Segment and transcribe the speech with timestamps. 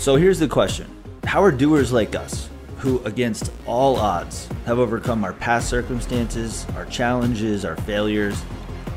[0.00, 0.88] So here's the question
[1.24, 2.48] How are doers like us,
[2.78, 8.42] who against all odds have overcome our past circumstances, our challenges, our failures,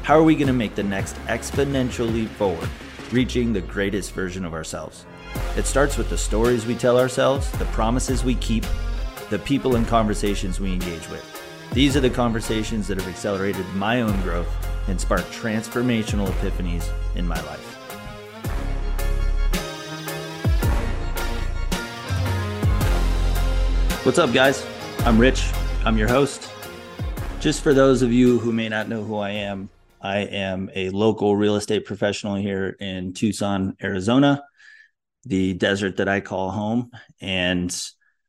[0.03, 2.69] how are we going to make the next exponential leap forward,
[3.11, 5.05] reaching the greatest version of ourselves?
[5.57, 8.65] It starts with the stories we tell ourselves, the promises we keep,
[9.29, 11.29] the people and conversations we engage with.
[11.73, 14.47] These are the conversations that have accelerated my own growth
[14.87, 17.72] and sparked transformational epiphanies in my life.
[24.03, 24.67] What's up, guys?
[25.05, 25.49] I'm Rich.
[25.85, 26.51] I'm your host.
[27.39, 29.69] Just for those of you who may not know who I am,
[30.01, 34.43] I am a local real estate professional here in Tucson, Arizona,
[35.23, 36.91] the desert that I call home.
[37.21, 37.73] And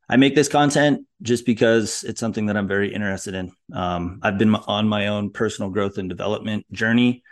[0.08, 3.50] I make this content just because it's something that I'm very interested in.
[3.72, 7.24] Um, I've been on my own personal growth and development journey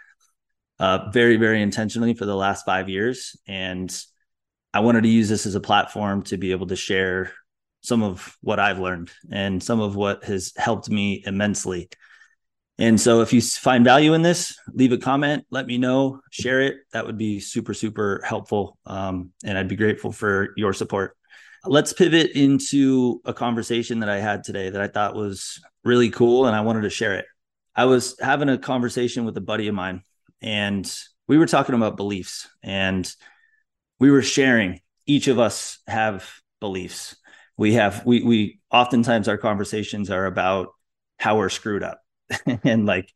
[0.80, 3.36] uh, very, very intentionally for the last five years.
[3.46, 3.96] And
[4.74, 7.32] I wanted to use this as a platform to be able to share
[7.82, 11.88] some of what I've learned and some of what has helped me immensely.
[12.78, 16.62] And so if you find value in this, leave a comment, let me know, share
[16.62, 16.76] it.
[16.92, 18.78] That would be super, super helpful.
[18.86, 21.16] Um, and I'd be grateful for your support.
[21.64, 26.46] Let's pivot into a conversation that I had today that I thought was really cool
[26.46, 27.26] and I wanted to share it.
[27.74, 30.02] I was having a conversation with a buddy of mine
[30.40, 30.92] and
[31.28, 33.10] we were talking about beliefs and
[34.00, 36.28] we were sharing each of us have
[36.60, 37.16] beliefs
[37.62, 40.70] we have we we oftentimes our conversations are about
[41.18, 42.02] how we're screwed up.
[42.64, 43.08] And like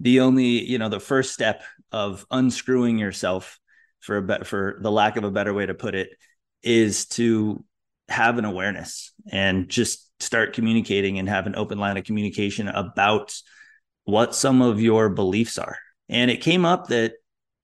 [0.00, 1.62] the only you know the first step
[1.92, 3.60] of unscrewing yourself
[4.00, 6.10] for a be- for the lack of a better way to put it
[6.64, 7.64] is to
[8.08, 13.40] have an awareness and just start communicating and have an open line of communication about
[14.02, 15.78] what some of your beliefs are.
[16.08, 17.12] And it came up that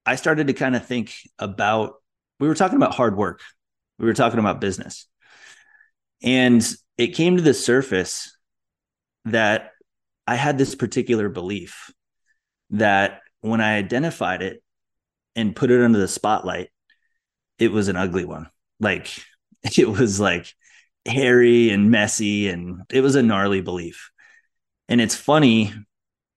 [0.07, 1.95] i started to kind of think about
[2.39, 3.41] we were talking about hard work.
[3.98, 5.09] We were talking about business
[6.23, 6.64] and
[6.97, 8.36] it came to the surface
[9.24, 9.70] that
[10.27, 11.91] I had this particular belief
[12.70, 14.63] that when I identified it
[15.35, 16.70] and put it under the spotlight,
[17.58, 18.48] it was an ugly one.
[18.80, 19.08] Like
[19.77, 20.52] it was like
[21.05, 24.11] hairy and messy and it was a gnarly belief.
[24.89, 25.73] And it's funny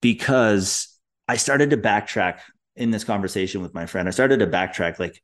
[0.02, 2.40] because I started to backtrack
[2.76, 4.08] in this conversation with my friend.
[4.08, 5.22] I started to backtrack like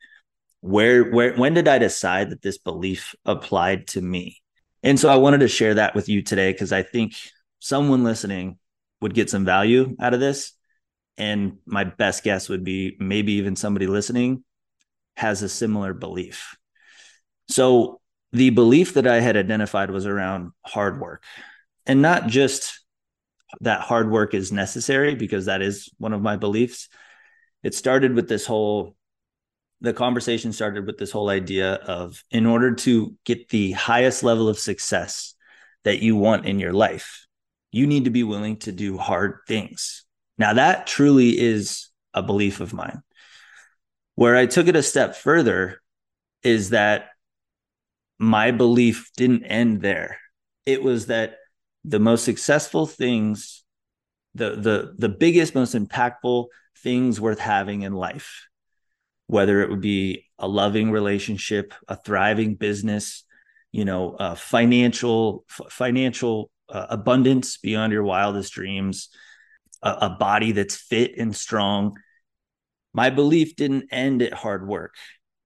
[0.62, 4.41] where where when did I decide that this belief applied to me?
[4.84, 7.16] And so I wanted to share that with you today because I think
[7.60, 8.58] someone listening
[9.02, 10.54] would get some value out of this.
[11.18, 14.44] And my best guess would be maybe even somebody listening
[15.18, 16.56] has a similar belief.
[17.48, 18.00] So
[18.32, 21.24] the belief that I had identified was around hard work
[21.86, 22.80] and not just
[23.60, 26.88] that hard work is necessary because that is one of my beliefs.
[27.64, 28.96] It started with this whole
[29.82, 34.48] the conversation started with this whole idea of in order to get the highest level
[34.48, 35.34] of success
[35.84, 37.26] that you want in your life,
[37.72, 40.06] you need to be willing to do hard things.
[40.38, 43.02] Now, that truly is a belief of mine.
[44.16, 45.82] Where I took it a step further
[46.44, 47.10] is that
[48.20, 50.20] my belief didn't end there.
[50.66, 51.38] It was that
[51.84, 53.64] the most successful things,
[54.36, 58.48] the the the biggest, most impactful things worth having in life
[59.32, 63.24] whether it would be a loving relationship, a thriving business,
[63.72, 69.08] you know, uh, financial f- financial uh, abundance beyond your wildest dreams,
[69.82, 71.96] a, a body that's fit and strong.
[72.94, 74.96] My belief didn't end at hard work.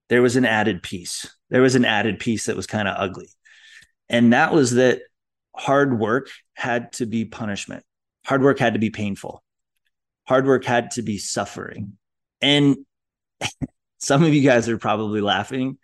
[0.08, 1.32] There was an added piece.
[1.50, 3.28] There was an added piece that was kind of ugly.
[4.08, 5.02] And that was that
[5.54, 7.84] hard work had to be punishment.
[8.24, 9.44] Hard work had to be painful.
[10.26, 11.98] Hard work had to be suffering.
[12.42, 12.78] And
[14.06, 15.78] some of you guys are probably laughing.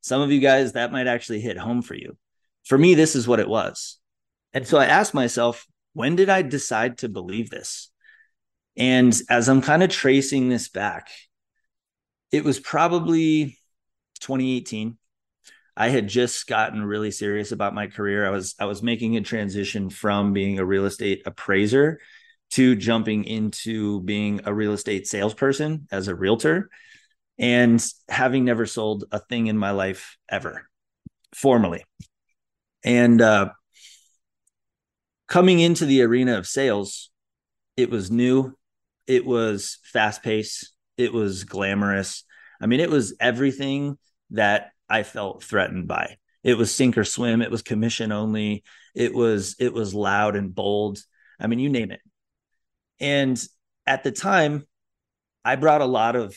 [0.00, 2.16] Some of you guys, that might actually hit home for you.
[2.64, 3.98] For me, this is what it was.
[4.54, 7.90] And so I asked myself, when did I decide to believe this?
[8.78, 11.10] And as I'm kind of tracing this back,
[12.32, 13.58] it was probably
[14.20, 14.96] 2018.
[15.76, 18.26] I had just gotten really serious about my career.
[18.26, 22.00] I was I was making a transition from being a real estate appraiser
[22.52, 26.70] to jumping into being a real estate salesperson as a realtor
[27.38, 30.68] and having never sold a thing in my life ever
[31.34, 31.84] formally.
[32.84, 33.50] And uh,
[35.28, 37.10] coming into the arena of sales,
[37.76, 38.56] it was new,
[39.06, 42.24] it was fast paced, it was glamorous.
[42.60, 43.98] I mean, it was everything
[44.30, 46.16] that I felt threatened by.
[46.42, 47.42] It was sink or swim.
[47.42, 48.62] It was commission only.
[48.94, 50.98] It was it was loud and bold.
[51.40, 52.00] I mean, you name it.
[53.00, 53.42] And
[53.86, 54.66] at the time,
[55.44, 56.36] I brought a lot of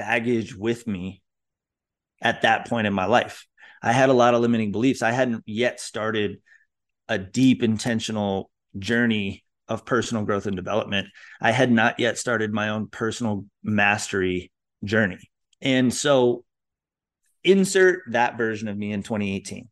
[0.00, 1.20] baggage with me
[2.22, 3.46] at that point in my life.
[3.82, 5.02] I had a lot of limiting beliefs.
[5.02, 6.38] I hadn't yet started
[7.06, 11.08] a deep intentional journey of personal growth and development.
[11.38, 14.50] I had not yet started my own personal mastery
[14.84, 15.30] journey.
[15.60, 16.44] And so
[17.44, 19.68] insert that version of me in 2018.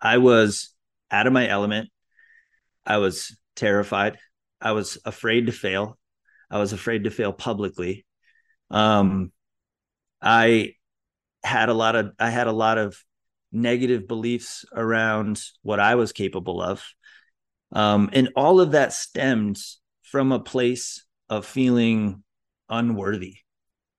[0.00, 0.74] I was
[1.10, 1.90] out of my element.
[2.86, 4.16] I was terrified.
[4.62, 5.98] I was afraid to fail.
[6.50, 8.06] I was afraid to fail publicly.
[8.70, 9.30] Um,
[10.22, 10.74] I
[11.42, 12.96] had a lot of I had a lot of
[13.50, 16.84] negative beliefs around what I was capable of.
[17.72, 19.58] Um, and all of that stemmed
[20.02, 22.22] from a place of feeling
[22.68, 23.36] unworthy.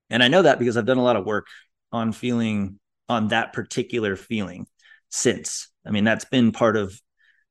[0.10, 1.48] And I know that because I've done a lot of work
[1.92, 2.80] on feeling
[3.10, 4.68] on that particular feeling
[5.10, 5.70] since.
[5.86, 7.00] I mean, that's been part of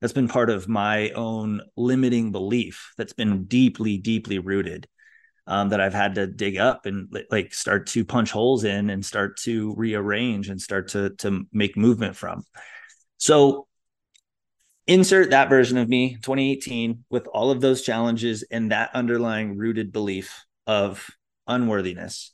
[0.00, 4.88] that's been part of my own limiting belief that's been deeply, deeply rooted
[5.46, 9.04] um, that I've had to dig up and like start to punch holes in and
[9.04, 12.44] start to rearrange and start to to make movement from.
[13.18, 13.66] So
[14.86, 19.92] insert that version of me 2018 with all of those challenges and that underlying rooted
[19.92, 21.08] belief of
[21.46, 22.32] unworthiness.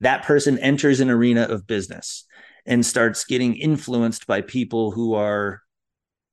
[0.00, 2.24] That person enters an arena of business
[2.66, 5.62] and starts getting influenced by people who are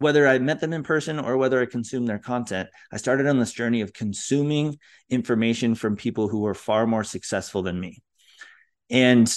[0.03, 3.39] whether I met them in person or whether I consumed their content, I started on
[3.39, 4.77] this journey of consuming
[5.09, 8.03] information from people who were far more successful than me.
[8.89, 9.33] And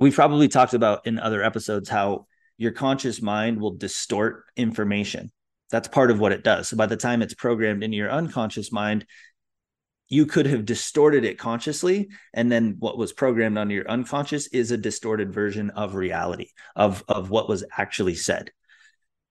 [0.00, 2.26] we've probably talked about in other episodes how
[2.56, 5.30] your conscious mind will distort information.
[5.70, 6.68] That's part of what it does.
[6.68, 9.04] So by the time it's programmed into your unconscious mind,
[10.08, 14.70] you could have distorted it consciously and then what was programmed on your unconscious is
[14.70, 18.52] a distorted version of reality of of what was actually said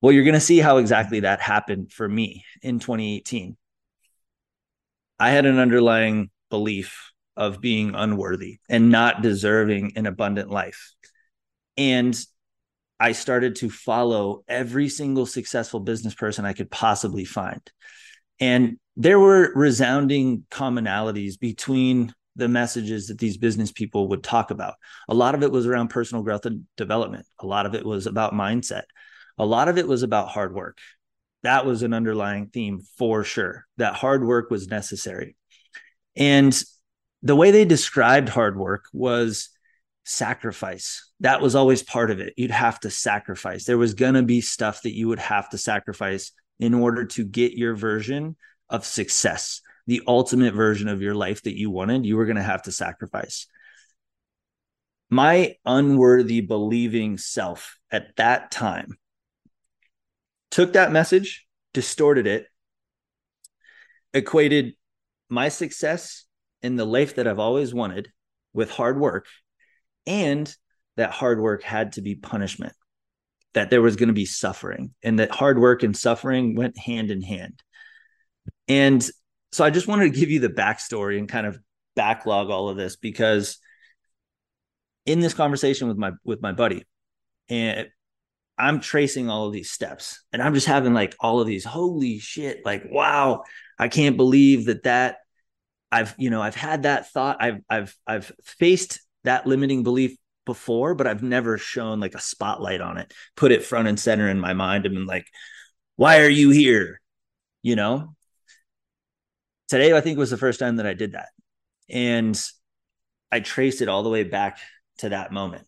[0.06, 3.58] well, you're going to see how exactly that happened for me in 2018.
[5.18, 10.94] I had an underlying belief of being unworthy and not deserving an abundant life.
[11.76, 12.16] And
[13.00, 17.68] I started to follow every single successful business person I could possibly find.
[18.40, 24.76] And there were resounding commonalities between the messages that these business people would talk about.
[25.10, 28.06] A lot of it was around personal growth and development, a lot of it was
[28.06, 28.84] about mindset,
[29.38, 30.80] a lot of it was about hard work.
[31.44, 35.36] That was an underlying theme for sure, that hard work was necessary.
[36.16, 36.60] And
[37.22, 39.50] the way they described hard work was
[40.06, 41.12] sacrifice.
[41.20, 42.34] That was always part of it.
[42.38, 43.66] You'd have to sacrifice.
[43.66, 47.26] There was going to be stuff that you would have to sacrifice in order to
[47.26, 48.36] get your version
[48.70, 52.06] of success, the ultimate version of your life that you wanted.
[52.06, 53.48] You were going to have to sacrifice.
[55.10, 58.98] My unworthy believing self at that time
[60.56, 62.46] took that message, distorted it,
[64.14, 64.72] equated
[65.28, 66.24] my success
[66.62, 68.08] in the life that I've always wanted
[68.54, 69.26] with hard work,
[70.08, 70.56] and
[70.96, 72.72] that hard work had to be punishment,
[73.54, 77.12] that there was going to be suffering, and that hard work and suffering went hand
[77.12, 77.62] in hand.
[78.70, 79.06] And
[79.52, 81.60] so I just wanted to give you the backstory and kind of
[81.98, 83.58] backlog all of this because
[85.06, 86.86] in this conversation with my with my buddy
[87.50, 87.90] and
[88.58, 92.20] I'm tracing all of these steps and I'm just having like all of these holy
[92.20, 93.44] shit like wow
[93.78, 95.18] I can't believe that that
[95.92, 97.38] I've you know I've had that thought.
[97.42, 102.80] I've I've I've faced that limiting belief before but I've never shown like a spotlight
[102.80, 105.28] on it put it front and center in my mind and been like
[105.98, 107.00] why are you here?
[107.64, 108.16] You know?
[109.68, 111.30] Today I think was the first time that I did that.
[111.90, 112.40] And
[113.32, 114.60] I traced it all the way back
[115.00, 115.66] to that moment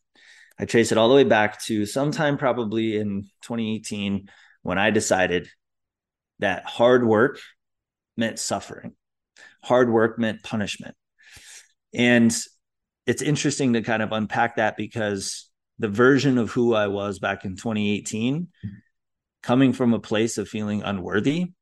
[0.59, 4.29] I trace it all the way back to sometime probably in 2018
[4.63, 5.49] when I decided
[6.39, 7.39] that hard work
[8.15, 8.93] meant suffering,
[9.63, 10.95] hard work meant punishment.
[11.93, 12.35] And
[13.05, 15.49] it's interesting to kind of unpack that because
[15.79, 18.47] the version of who I was back in 2018,
[19.43, 21.53] coming from a place of feeling unworthy,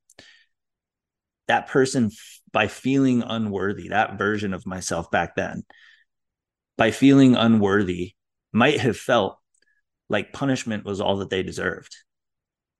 [1.47, 2.11] that person,
[2.51, 5.63] by feeling unworthy, that version of myself back then,
[6.77, 8.13] by feeling unworthy,
[8.55, 9.37] might have felt
[10.07, 11.95] like punishment was all that they deserved.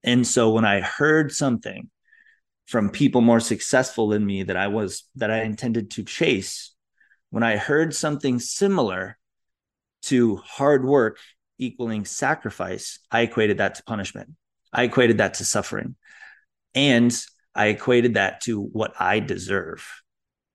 [0.03, 1.89] And so when I heard something
[2.65, 6.73] from people more successful than me that I was that I intended to chase,
[7.29, 9.17] when I heard something similar
[10.03, 11.17] to hard work
[11.57, 14.31] equaling sacrifice, I equated that to punishment.
[14.71, 15.95] I equated that to suffering.
[16.73, 17.15] And
[17.53, 19.85] I equated that to what I deserve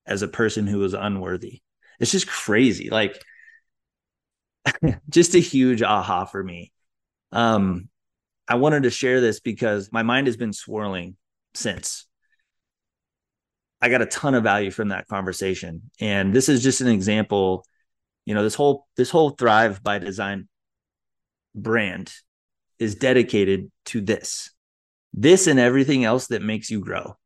[0.07, 1.61] as a person who was unworthy.
[1.99, 2.89] It's just crazy.
[2.91, 3.23] Like
[5.09, 6.73] just a huge aha for me.
[7.33, 7.89] Um,
[8.49, 11.17] I wanted to share this because my mind has been swirling
[11.55, 12.07] since.
[13.81, 15.91] I got a ton of value from that conversation.
[16.01, 17.65] And this is just an example,
[18.27, 20.49] you know, this whole this whole Thryve By Design
[21.55, 22.13] brand
[22.79, 24.51] is dedicated to this.
[25.13, 27.17] This and everything else that makes you grow.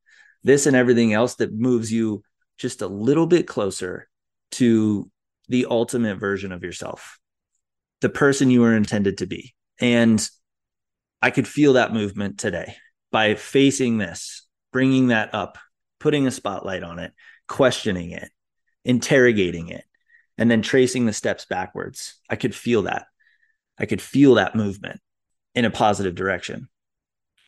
[0.42, 2.22] This and everything else that moves you
[2.58, 4.08] just a little bit closer
[4.52, 5.10] to
[5.48, 7.18] the ultimate version of yourself,
[8.00, 9.54] the person you were intended to be.
[9.80, 10.26] And
[11.22, 12.76] I could feel that movement today
[13.10, 15.58] by facing this, bringing that up,
[16.00, 17.12] putting a spotlight on it,
[17.48, 18.30] questioning it,
[18.84, 19.84] interrogating it,
[20.36, 22.16] and then tracing the steps backwards.
[22.28, 23.06] I could feel that.
[23.78, 25.00] I could feel that movement
[25.54, 26.68] in a positive direction.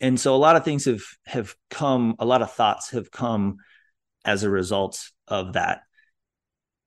[0.01, 3.59] And so a lot of things have have come, a lot of thoughts have come
[4.25, 5.83] as a result of that.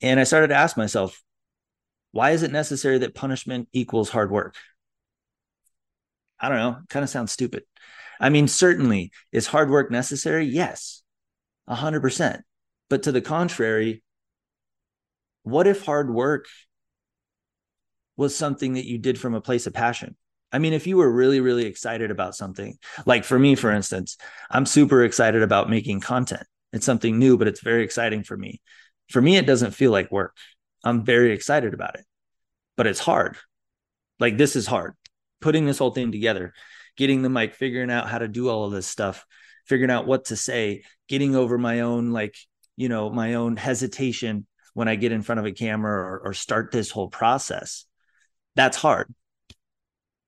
[0.01, 1.21] And I started to ask myself,
[2.11, 4.55] why is it necessary that punishment equals hard work?
[6.39, 7.63] I don't know, kind of sounds stupid.
[8.19, 10.45] I mean, certainly is hard work necessary?
[10.45, 11.03] Yes,
[11.69, 12.41] 100%.
[12.89, 14.03] But to the contrary,
[15.43, 16.45] what if hard work
[18.17, 20.15] was something that you did from a place of passion?
[20.51, 24.17] I mean, if you were really, really excited about something, like for me, for instance,
[24.49, 26.43] I'm super excited about making content.
[26.73, 28.61] It's something new, but it's very exciting for me.
[29.09, 30.35] For me, it doesn't feel like work.
[30.83, 32.05] I'm very excited about it,
[32.77, 33.37] but it's hard.
[34.19, 34.93] Like, this is hard.
[35.41, 36.53] Putting this whole thing together,
[36.97, 39.25] getting the mic, figuring out how to do all of this stuff,
[39.65, 42.35] figuring out what to say, getting over my own, like,
[42.75, 46.33] you know, my own hesitation when I get in front of a camera or, or
[46.33, 47.85] start this whole process.
[48.55, 49.13] That's hard,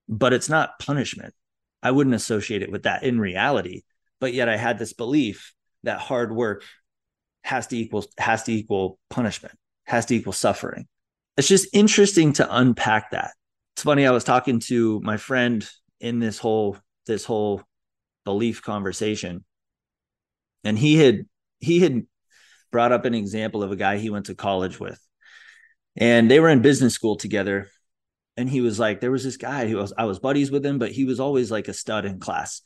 [0.07, 1.33] but it's not punishment.
[1.83, 3.83] I wouldn't associate it with that in reality.
[4.19, 5.53] But yet I had this belief
[5.83, 6.63] that hard work
[7.43, 9.57] has to equal has to equal punishment,
[9.91, 10.87] has to equal suffering.
[11.37, 13.31] It's just interesting to unpack that.
[13.75, 14.05] It's funny.
[14.05, 15.67] I was talking to my friend
[15.99, 17.61] in this whole this whole
[18.25, 19.45] belief conversation,
[20.63, 21.25] and he had
[21.59, 22.05] he had
[22.71, 24.99] brought up an example of a guy he went to college with.
[25.97, 27.69] And they were in business school together.
[28.37, 30.79] And he was like, there was this guy who was, I was buddies with him,
[30.79, 32.61] but he was always like a stud in class.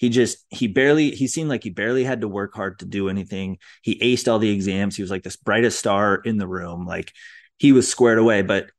[0.00, 3.10] He just, he barely, he seemed like he barely had to work hard to do
[3.10, 3.58] anything.
[3.82, 4.96] He aced all the exams.
[4.96, 6.86] He was like this brightest star in the room.
[6.86, 7.12] Like
[7.58, 8.70] he was squared away, but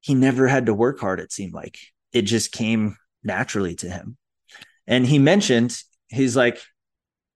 [0.00, 1.76] he never had to work hard, it seemed like.
[2.14, 4.16] It just came naturally to him.
[4.86, 5.76] And he mentioned,
[6.08, 6.58] he's like,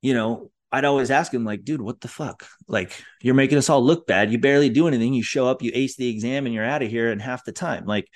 [0.01, 2.47] you know, I'd always ask him, like, dude, what the fuck?
[2.67, 4.33] Like, you're making us all look bad.
[4.33, 5.13] You barely do anything.
[5.13, 7.53] You show up, you ace the exam, and you're out of here in half the
[7.53, 7.85] time.
[7.85, 8.09] Like,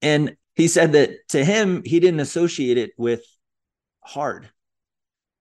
[0.00, 3.24] and he said that to him, he didn't associate it with
[4.02, 4.50] hard.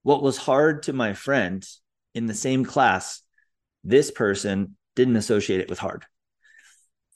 [0.04, 1.66] What was hard to my friend
[2.16, 3.22] in the same class,
[3.84, 6.06] this person didn't associate it with hard.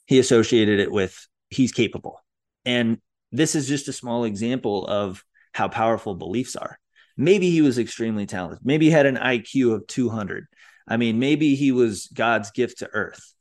[0.06, 2.20] He associated it with he's capable.
[2.64, 2.98] And
[3.32, 6.78] this is just a small example of how powerful beliefs are
[7.16, 8.64] maybe he was extremely talented.
[8.64, 10.46] Maybe he had an IQ of 200.
[10.86, 13.34] I mean, maybe he was God's gift to earth.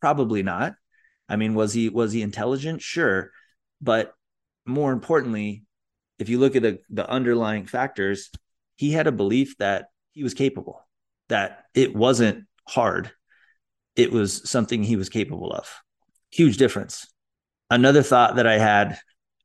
[0.00, 0.74] Probably not.
[1.28, 2.82] I mean, was he was he intelligent?
[2.82, 3.30] Sure,
[3.80, 4.12] but
[4.66, 5.64] more importantly,
[6.22, 8.30] if you look at the, the underlying factors,
[8.76, 10.86] he had a belief that he was capable,
[11.28, 13.10] that it wasn't hard.
[13.96, 15.68] It was something he was capable of.
[16.30, 17.08] Huge difference.
[17.70, 18.98] Another thought that I had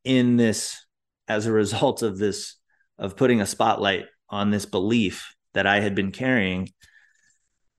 [0.03, 0.85] in this
[1.27, 2.55] as a result of this
[2.99, 6.69] of putting a spotlight on this belief that I had been carrying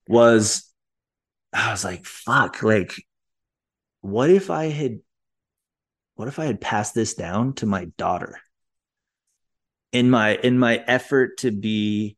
[0.09, 0.65] was
[1.53, 2.95] I was like, fuck, like,
[4.01, 4.99] what if I had
[6.17, 8.41] what if I had passed this down to my daughter?
[9.93, 12.17] In my in my effort to be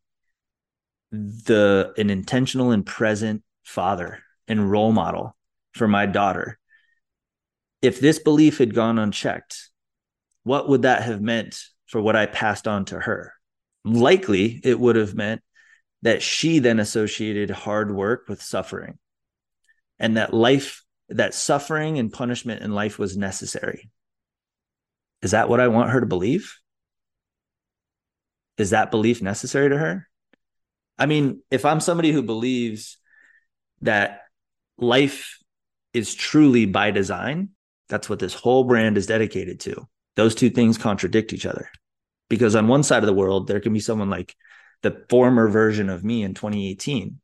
[1.13, 5.37] the an intentional and present father and role model
[5.73, 6.59] for my daughter.
[7.83, 9.71] If this belief had gone unchecked,
[10.43, 13.35] what would that have meant for what I passed on to her.
[13.85, 15.43] Likely, it would have meant
[16.03, 18.99] that she then associated hard work with suffering
[19.99, 23.91] and that life, that suffering and punishment in life was necessary.
[25.21, 26.55] Is that what I want her to believe?
[28.61, 30.09] Is that belief necessary to her?
[30.99, 32.99] I mean, if I'm somebody who believes
[33.83, 34.23] that
[34.79, 35.39] life
[35.93, 37.51] is truly by design,
[37.89, 39.89] that's what this whole brand is dedicated to.
[40.17, 41.69] Those two things contradict each other
[42.31, 44.35] because on one side of the world there can be someone like
[44.81, 47.21] the former version of me in 2018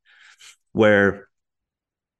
[0.73, 1.27] where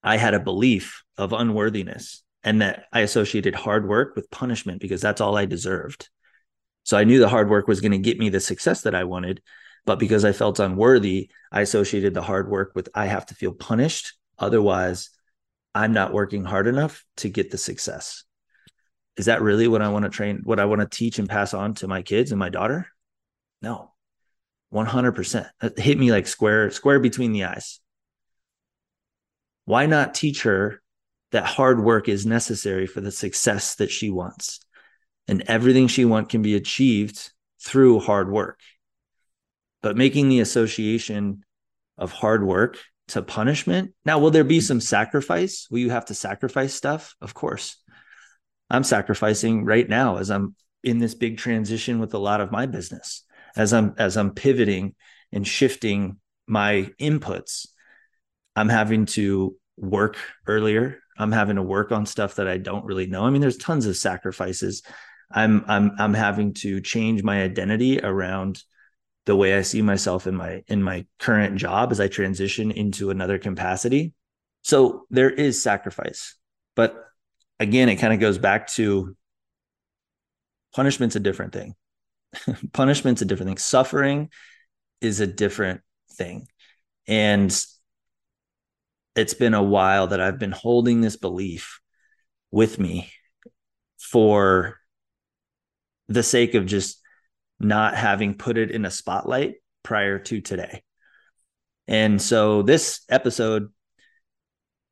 [0.01, 5.01] i had a belief of unworthiness and that i associated hard work with punishment because
[5.01, 6.09] that's all i deserved
[6.88, 9.03] so i knew the hard work was going to get me the success that i
[9.03, 9.41] wanted
[9.86, 13.53] but because i felt unworthy i associated the hard work with i have to feel
[13.53, 15.10] punished otherwise
[15.75, 18.24] i'm not working hard enough to get the success
[19.17, 21.53] is that really what I want to train, what I want to teach and pass
[21.53, 22.88] on to my kids and my daughter?
[23.62, 23.91] No,
[24.72, 25.50] 100%.
[25.60, 27.79] That hit me like square, square between the eyes.
[29.65, 30.82] Why not teach her
[31.32, 34.60] that hard work is necessary for the success that she wants?
[35.27, 37.31] And everything she wants can be achieved
[37.62, 38.60] through hard work.
[39.81, 41.43] But making the association
[41.98, 42.77] of hard work
[43.10, 43.93] to punishment.
[44.05, 45.67] Now, will there be some sacrifice?
[45.72, 47.15] Will you have to sacrifice stuff?
[47.22, 47.77] Of course.
[48.69, 52.65] I'm sacrificing right now as I'm in this big transition with a lot of my
[52.65, 53.24] business,
[53.55, 54.96] as I'm as I'm pivoting
[55.31, 57.67] and shifting my inputs.
[58.55, 61.00] I'm having to work earlier.
[61.17, 63.24] I'm having to work on stuff that I don't really know.
[63.24, 64.84] I mean, there's tons of sacrifices.
[65.31, 68.63] I'm I'm I'm having to change my identity around
[69.25, 73.10] the way I see myself in my in my current job as I transition into
[73.10, 74.13] another capacity.
[74.62, 76.36] So there is sacrifice.
[76.75, 76.96] But
[77.60, 79.15] again, it kind of goes back to
[80.74, 81.75] punishment's a different thing.
[82.74, 83.57] punishment's a different thing.
[83.57, 84.29] Suffering
[85.01, 85.81] is a different
[86.13, 86.48] thing.
[87.07, 87.50] And
[89.15, 91.79] it's been a while that I've been holding this belief
[92.51, 93.12] with me
[93.98, 94.77] for
[96.07, 97.01] the sake of just
[97.59, 100.83] not having put it in a spotlight prior to today.
[101.87, 103.69] And so this episode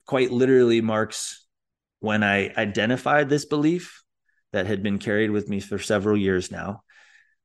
[0.05, 1.45] quite literally marks
[1.99, 4.03] when I identified this belief
[4.53, 6.83] that had been carried with me for several years now,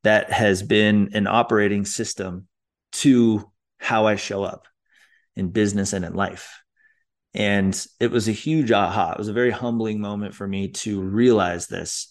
[0.04, 2.46] that has been an operating system
[2.92, 4.66] to how I show up
[5.36, 6.60] in business and in life.
[7.34, 9.12] And it was a huge aha.
[9.12, 12.10] It was a very humbling moment for me to realize this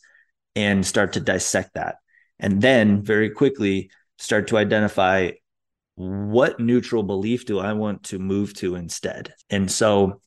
[0.56, 1.98] and start to dissect that
[2.40, 5.32] and then very quickly start to identify
[5.96, 9.34] what neutral belief do I want to move to instead.
[9.50, 10.22] And so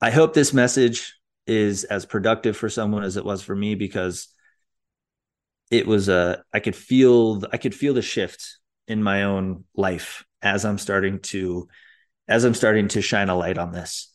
[0.00, 1.14] I hope this message
[1.46, 4.28] is as productive for someone as it was for me because
[5.70, 10.24] it was a I could feel I could feel the shift in my own life
[10.42, 11.68] as I'm starting to
[12.28, 14.12] as I'm starting to shine a light on this.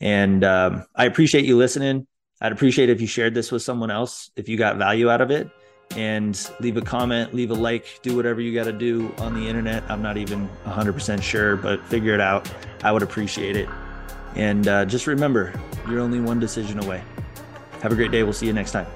[0.00, 2.06] And um, I appreciate you listening.
[2.40, 5.30] I'd appreciate if you shared this with someone else if you got value out of
[5.30, 5.50] it
[5.96, 9.48] and leave a comment, leave a like, do whatever you got to do on the
[9.48, 9.82] internet.
[9.88, 12.50] I'm not even 100% sure, but figure it out.
[12.84, 13.68] I would appreciate it.
[14.36, 15.58] And uh, just remember,
[15.88, 17.02] you're only one decision away.
[17.80, 18.22] Have a great day.
[18.22, 18.86] We'll see you next time.